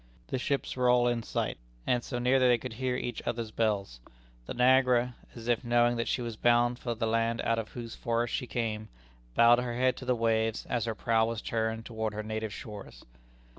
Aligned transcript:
The 0.29 0.39
ships 0.39 0.75
were 0.75 0.89
all 0.89 1.07
in 1.07 1.21
sight, 1.21 1.59
and 1.85 2.03
so 2.03 2.17
near 2.17 2.39
that 2.39 2.47
they 2.47 2.57
could 2.57 2.73
hear 2.73 2.95
each 2.95 3.21
other's 3.23 3.51
bells. 3.51 3.99
The 4.47 4.55
Niagara, 4.55 5.15
as 5.35 5.47
if 5.47 5.63
knowing 5.63 5.95
that 5.97 6.07
she 6.07 6.23
was 6.23 6.35
bound 6.35 6.79
for 6.79 6.95
the 6.95 7.05
land 7.05 7.39
out 7.41 7.59
of 7.59 7.69
whose 7.73 7.93
forests 7.93 8.35
she 8.35 8.47
came, 8.47 8.89
bowed 9.35 9.59
her 9.59 9.75
head 9.77 9.95
to 9.97 10.05
the 10.05 10.15
waves, 10.15 10.65
as 10.65 10.85
her 10.85 10.95
prow 10.95 11.27
was 11.27 11.39
turned 11.39 11.85
toward 11.85 12.15
her 12.15 12.23
native 12.23 12.51
shores. 12.51 13.05